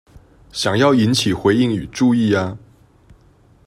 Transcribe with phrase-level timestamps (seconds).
[0.51, 2.57] 想要引起回應與注意呀